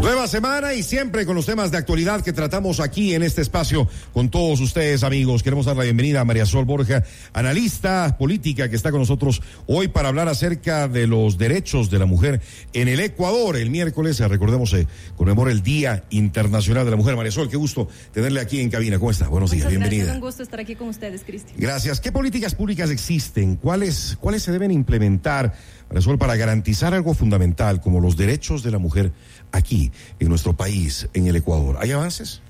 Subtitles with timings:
[0.00, 3.88] Nueva semana y siempre con los temas de actualidad que tratamos aquí en este espacio
[4.12, 5.42] con todos ustedes, amigos.
[5.42, 7.02] Queremos dar la bienvenida a María Sol Borja,
[7.32, 12.06] analista política que está con nosotros hoy para hablar acerca de los derechos de la
[12.06, 12.40] mujer
[12.72, 13.56] en el Ecuador.
[13.56, 17.16] El miércoles, recordemos, se conmemora el Día Internacional de la Mujer.
[17.16, 18.98] María Sol, qué gusto tenerle aquí en cabina.
[18.98, 19.28] ¿Cómo está?
[19.28, 20.12] Buenos días, bienvenida.
[20.12, 21.56] Un gusto estar aquí con ustedes, Cristian.
[21.58, 22.00] Gracias.
[22.00, 23.56] ¿Qué políticas públicas existen?
[23.56, 25.54] ¿Cuáles, ¿Cuáles se deben implementar,
[25.88, 29.12] María Sol, para garantizar algo fundamental como los derechos de la mujer?
[29.56, 29.85] aquí,
[30.18, 31.76] en nuestro país, en el Ecuador.
[31.80, 32.42] ¿Hay avances?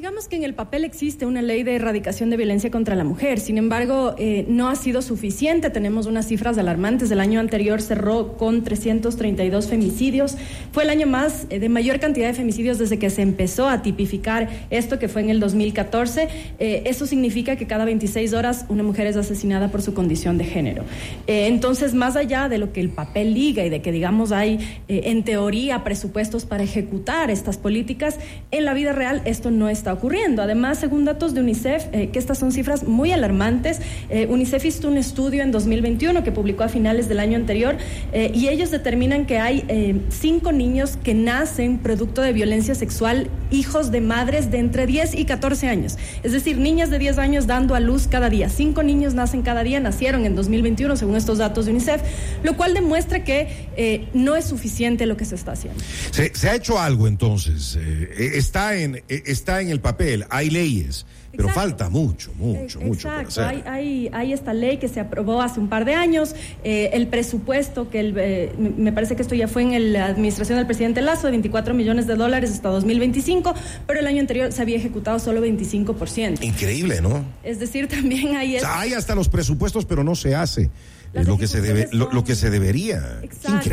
[0.00, 3.38] Digamos que en el papel existe una ley de erradicación de violencia contra la mujer,
[3.38, 5.68] sin embargo, eh, no ha sido suficiente.
[5.68, 7.10] Tenemos unas cifras alarmantes.
[7.10, 10.38] El año anterior cerró con 332 femicidios.
[10.72, 13.82] Fue el año más eh, de mayor cantidad de femicidios desde que se empezó a
[13.82, 16.28] tipificar esto, que fue en el 2014.
[16.58, 20.44] Eh, eso significa que cada 26 horas una mujer es asesinada por su condición de
[20.44, 20.82] género.
[21.26, 25.24] entonces, más allá de lo que el papel liga y de que, digamos, hay en
[25.24, 28.18] teoría presupuestos para ejecutar estas políticas,
[28.50, 30.42] en la vida real esto no está ocurriendo.
[30.42, 34.88] Además, según datos de UNICEF, eh, que estas son cifras muy alarmantes, eh, UNICEF hizo
[34.88, 37.76] un estudio en 2021 que publicó a finales del año anterior
[38.12, 39.60] eh, y ellos determinan que hay
[40.08, 45.24] cinco niños que nacen producto de violencia sexual, hijos de madres de entre 10 y
[45.24, 45.96] 14 años.
[46.22, 48.48] Es decir, niñas de 10 años dando a luz cada día.
[48.48, 52.02] Cinco niños nacen cada día, nacieron en 2021 según estos datos de UNICEF,
[52.42, 55.82] lo cual demuestra que no es suficiente lo que se está haciendo.
[56.10, 57.78] Se, se ha hecho algo entonces.
[58.18, 63.44] está, en, está en el papel, hay leyes, pero falta mucho, mucho, mucho por hacer.
[63.44, 67.06] Hay, hay, hay, esta ley que se aprobó hace un par de años, eh, el
[67.06, 71.00] presupuesto, que el, eh, me parece que esto ya fue en la administración del presidente
[71.02, 73.54] Lazo, de 24 millones de dólares hasta 2025,
[73.86, 76.42] pero el año anterior se había ejecutado solo 25%.
[76.42, 77.24] Increíble, ¿no?
[77.44, 78.56] Es decir, también hay...
[78.56, 80.70] hay hasta los presupuestos, pero no se hace
[81.12, 83.70] es lo que se debe lo, que se debería exacto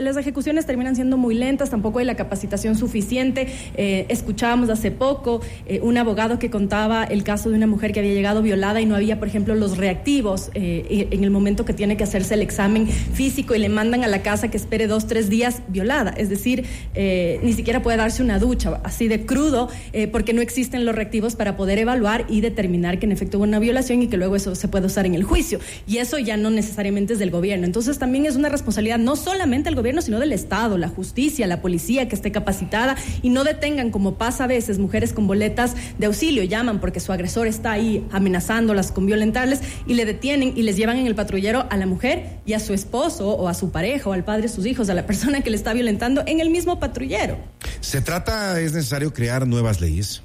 [0.00, 5.40] las, ejecuciones terminan siendo muy lentas tampoco hay la capacitación suficiente eh, escuchábamos hace poco
[5.66, 8.84] eh, un abogado que contaba el caso de una mujer que había llegado violada y
[8.84, 12.42] no había por ejemplo los reactivos eh, en el momento que tiene que hacerse el
[12.42, 16.10] examen físico y le mandan a la casa que espere dos tres días violada.
[16.10, 19.70] Es decir ni siquiera puede darse una ducha así de crudo
[20.12, 23.60] porque no existen los reactivos para poder evaluar y determinar que en efecto hubo una
[23.60, 25.60] violación y que luego eso se puede usar en el juicio.
[25.86, 27.64] Y eso ya no necesariamente es del gobierno.
[27.64, 31.62] Entonces también es una responsabilidad no solamente del gobierno, sino del Estado, la justicia, la
[31.62, 36.06] policía que esté capacitada y no detengan, como pasa a veces, mujeres con boletas de
[36.06, 40.76] auxilio, llaman porque su agresor está ahí amenazándolas con violentarles y le detienen y les
[40.76, 44.10] llevan en el patrullero a la mujer y a su esposo o a su pareja
[44.10, 46.50] o al padre de sus hijos, a la persona que le está violentando en el
[46.50, 47.38] mismo patrullero.
[47.80, 50.22] ¿Se trata, es necesario crear nuevas leyes?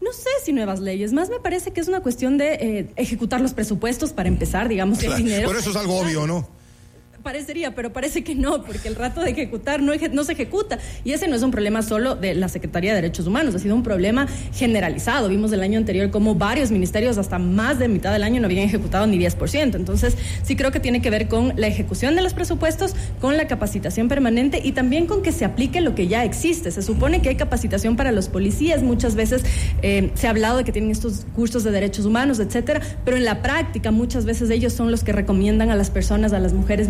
[0.00, 3.40] No sé si nuevas leyes, más me parece que es una cuestión de eh, ejecutar
[3.40, 5.48] los presupuestos para empezar, digamos, el dinero.
[5.48, 6.48] Por eso es algo obvio, ¿no?
[7.26, 9.92] Parecería, pero parece que no, porque el rato de ejecutar no,
[10.22, 10.78] se ejecuta.
[11.02, 13.74] Y ese no es un problema solo de la Secretaría de Derechos Humanos, ha sido
[13.74, 15.28] un problema generalizado.
[15.28, 18.62] Vimos el año anterior como varios ministerios hasta más de mitad del año no habían
[18.62, 19.74] ejecutado ni 10%.
[19.74, 23.48] Entonces, sí creo que tiene que ver con la ejecución de los presupuestos, con la
[23.48, 26.70] capacitación permanente y también con que se aplique lo que ya existe.
[26.70, 29.42] Se supone que hay capacitación para los policías, muchas veces
[29.82, 33.24] eh, se ha hablado de que tienen estos cursos de derechos humanos, etcétera, pero en
[33.24, 36.88] la práctica muchas veces ellos son los que recomiendan a las personas, a las mujeres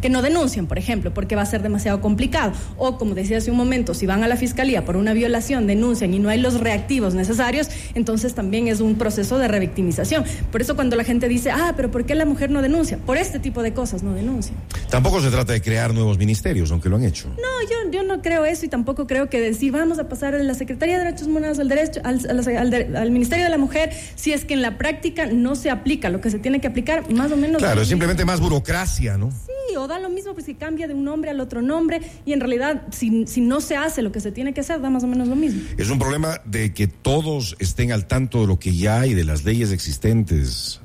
[0.00, 2.52] que no denuncien, por ejemplo, porque va a ser demasiado complicado.
[2.76, 6.12] O, como decía hace un momento, si van a la fiscalía por una violación, denuncian
[6.14, 10.24] y no hay los reactivos necesarios, entonces también es un proceso de revictimización.
[10.52, 12.98] Por eso cuando la gente dice, ah, pero ¿por qué la mujer no denuncia?
[12.98, 14.54] Por este tipo de cosas no denuncia.
[14.90, 17.28] Tampoco se trata de crear nuevos ministerios, aunque lo han hecho.
[17.28, 20.44] No, yo, yo no creo eso y tampoco creo que decir, vamos a pasar de
[20.44, 24.44] la Secretaría de Derechos Humanos al, derecho, al, al, Ministerio de la Mujer, si es
[24.44, 27.36] que en la práctica no se aplica lo que se tiene que aplicar, más o
[27.36, 27.58] menos.
[27.58, 29.30] Claro, es simplemente más burocracia, ¿no?
[29.68, 32.32] Sí, o da lo mismo pues si cambia de un nombre al otro nombre y
[32.32, 35.04] en realidad si, si no se hace lo que se tiene que hacer, da más
[35.04, 35.62] o menos lo mismo.
[35.76, 39.24] Es un problema de que todos estén al tanto de lo que ya hay, de
[39.24, 40.80] las leyes existentes.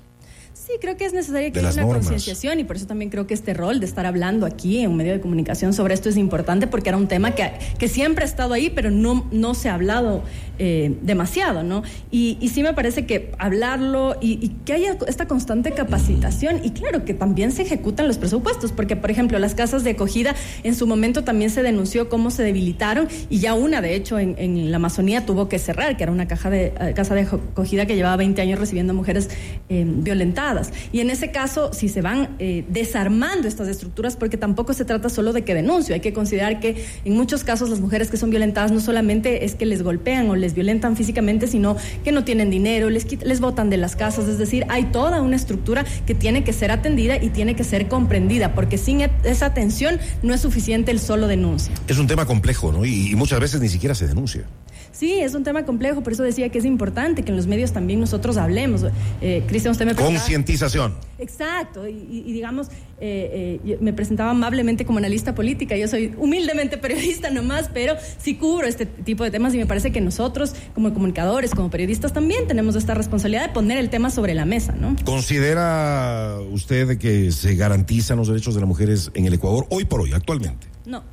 [0.54, 3.33] Sí, creo que es necesario que haya una concienciación y por eso también creo que
[3.33, 6.68] este rol de estar hablando aquí en un medio de comunicación sobre esto es importante
[6.68, 9.74] porque era un tema que, que siempre ha estado ahí, pero no, no se ha
[9.74, 10.24] hablado
[10.63, 11.81] eh, demasiado, ¿no?
[12.12, 17.16] Y, sí me parece que hablarlo y, que haya esta constante capacitación y claro que
[17.16, 21.24] también se ejecutan los presupuesos, porque por ejemplo las casas de acogida en su momento
[21.24, 25.50] también se denunció cómo se debilitaron y ya una de hecho en, la Amazonía tuvo
[25.50, 28.60] que cerrar, que era una caja de, eh, casa de acogida que llevaba 20 años
[28.60, 29.31] recibiendo mujeres
[29.68, 30.72] eh, violentadas.
[30.92, 32.38] Y en ese caso, si se van
[32.69, 36.86] desarmando estas estructuras, porque tampoco se trata solo de que denuncio, hay que considerar que
[37.04, 40.36] en muchos casos las mujeres que son violentadas no solamente es que les golpean o
[40.36, 44.27] les violentan físicamente, sino que no tienen dinero, les, les botan de las casas.
[44.27, 47.88] Es decir, hay toda una estructura que tiene que ser atendida y tiene que ser
[47.88, 51.74] comprendida, porque sin e, esa atención no es suficiente el solo denuncia.
[51.88, 52.86] Es un tema complejo, ¿no?
[52.86, 54.44] y muchas veces ni siquiera se denuncia.
[54.92, 57.72] Sí, es un tema complejo, por eso decía que es importante que en los medios
[57.72, 58.86] también nosotros hablemos.
[59.22, 60.96] Eh, Cristian, usted me Concientización.
[61.18, 62.68] Exacto, y, digamos,
[63.00, 68.36] eh, eh, me presentaba amablemente como analista política, yo soy humildemente periodista nomás, pero sí
[68.36, 72.48] cubro este tipo de temas y me parece que nosotros, como comunicadores, como periodistas, también
[72.48, 74.96] tenemos esta responsabilidad de poner el tema sobre la mesa, ¿no?
[75.06, 80.02] ¿Considera usted que se garantizan los derechos de las mujeres en el Ecuador hoy por
[80.02, 80.68] hoy, actualmente?
[80.86, 81.04] No.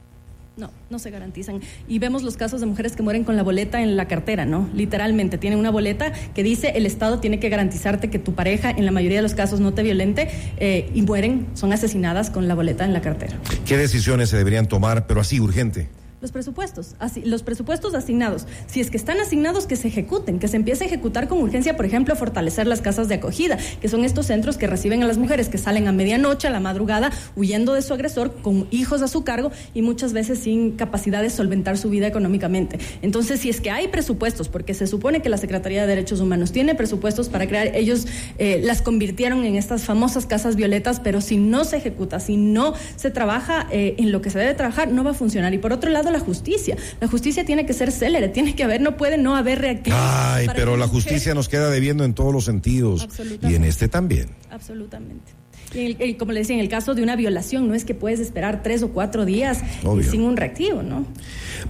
[0.58, 1.60] No, no se garantizan.
[1.86, 4.68] Y vemos los casos de mujeres que mueren con la boleta en la cartera, ¿no?
[4.74, 8.84] Literalmente, tienen una boleta que dice el Estado tiene que garantizarte que tu pareja, en
[8.84, 10.28] la mayoría de los casos, no te violente
[10.58, 13.38] eh, y mueren, son asesinadas con la boleta en la cartera.
[13.66, 15.88] ¿Qué decisiones se deberían tomar, pero así urgente?
[16.20, 20.48] Los presupuestos, así, los presupuestos asignados, si es que están asignados, que se ejecuten, que
[20.48, 24.04] se empiece a ejecutar con urgencia, por ejemplo, fortalecer las casas de acogida, que son
[24.04, 27.72] estos centros que reciben a las mujeres que salen a medianoche, a la madrugada, huyendo
[27.72, 31.78] de su agresor, con hijos a su cargo y muchas veces sin capacidad de solventar
[31.78, 32.80] su vida económicamente.
[33.00, 36.50] Entonces, si es que hay presupuestos, porque se supone que la Secretaría de Derechos Humanos
[36.50, 41.36] tiene presupuestos para crear, ellos eh, las convirtieron en estas famosas casas violetas, pero si
[41.36, 45.04] no se ejecuta, si no se trabaja eh, en lo que se debe trabajar, no
[45.04, 45.54] va a funcionar.
[45.54, 46.76] Y por otro lado, la justicia.
[47.00, 50.34] La justicia tiene que ser célere, tiene que haber, no puede no haber reactividad.
[50.34, 53.08] Ay, pero la justicia nos queda debiendo en todos los sentidos.
[53.42, 54.30] Y en este también.
[54.50, 55.32] Absolutamente.
[55.74, 58.62] Y como le decía, en el caso de una violación, no es que puedes esperar
[58.62, 59.62] tres o cuatro días
[60.10, 61.04] sin un reactivo, ¿no?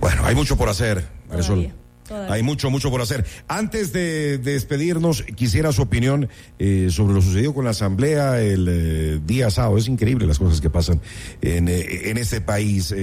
[0.01, 1.73] Bueno, hay mucho por hacer, Marisol.
[2.11, 3.25] Hay mucho, mucho por hacer.
[3.49, 6.29] Antes de, despedirnos, quisiera su opinión
[6.59, 9.79] eh, sobre lo sucedido con la Asamblea el eh, día sábado.
[9.79, 11.01] Es increíble las cosas que pasan
[11.41, 12.95] en, eh, en este país.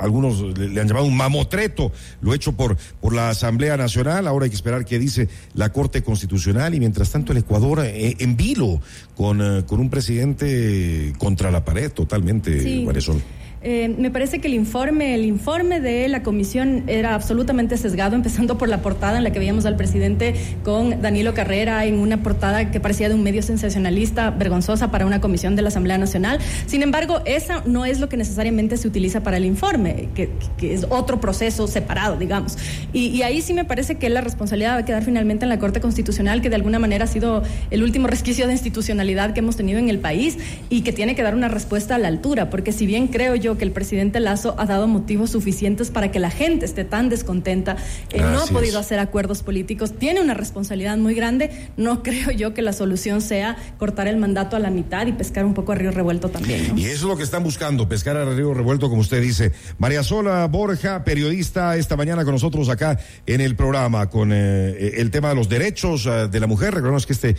[0.00, 4.26] algunos le, han llamado un mamotreto, lo hecho por, por la Asamblea Nacional.
[4.26, 6.74] Ahora hay que esperar qué dice la Corte Constitucional.
[6.74, 8.80] Y mientras tanto, el Ecuador en vilo
[9.16, 12.84] con, con un presidente contra la pared totalmente, sí.
[12.84, 13.22] Marisol.
[13.68, 18.58] Eh, me parece que el informe, el informe de la comisión era absolutamente sesgado, empezando
[18.58, 22.70] por la portada en la que veíamos al presidente con Danilo Carrera en una portada
[22.70, 26.38] que parecía de un medio sensacionalista, vergonzosa para una comisión de la Asamblea Nacional.
[26.66, 30.30] Sin embargo, esa no es lo que necesariamente se utiliza para el informe, que,
[30.60, 32.56] es otro proceso separado, digamos.
[32.92, 35.80] Y, ahí sí me parece que la responsabilidad va a quedar finalmente en la Corte
[35.80, 37.42] Constitucional, que de alguna manera ha sido
[37.72, 40.38] el último resquicio de institucionalidad que hemos tenido en el país
[40.70, 43.55] y que tiene que dar una respuesta a la altura, porque si bien creo yo
[43.56, 47.76] que el presidente Lazo ha dado motivos suficientes para que la gente esté tan descontenta,
[48.10, 51.70] eh, no ha podido hacer acuerdos políticos, tiene una responsabilidad muy grande.
[51.76, 55.44] No creo yo que la solución sea cortar el mandato a la mitad y pescar
[55.44, 56.78] un poco a río revuelto también.
[56.78, 59.52] Y eso es lo que están buscando, pescar a río revuelto, como usted dice.
[59.78, 65.10] María Sola Borja, periodista, esta mañana con nosotros acá en el programa con eh, el
[65.10, 66.74] tema de los derechos eh, de la mujer.
[66.74, 67.36] Recordemos que este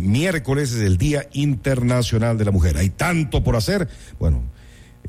[0.00, 2.76] miércoles es el Día Internacional de la Mujer.
[2.76, 3.88] Hay tanto por hacer.
[4.18, 4.42] Bueno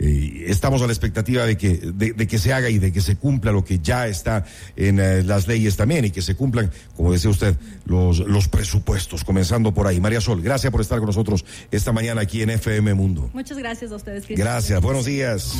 [0.01, 3.51] estamos a la expectativa de que, de, que se haga y de que se cumpla
[3.51, 4.45] lo que ya está
[4.75, 7.55] en eh, las leyes también y que se cumplan, como decía usted,
[7.85, 9.99] los, los presupuestos, comenzando por ahí.
[9.99, 13.29] María Sol, gracias por estar con nosotros esta mañana aquí en FM Mundo.
[13.33, 14.27] Muchas gracias a ustedes.
[14.27, 15.53] Gracias, buenos días.